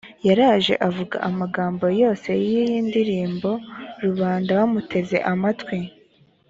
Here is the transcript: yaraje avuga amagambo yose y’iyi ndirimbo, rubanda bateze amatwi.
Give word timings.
yaraje 0.27 0.73
avuga 0.87 1.15
amagambo 1.29 1.85
yose 2.01 2.29
y’iyi 2.47 2.79
ndirimbo, 2.87 3.49
rubanda 4.03 4.53
bateze 4.73 5.17
amatwi. 5.31 5.77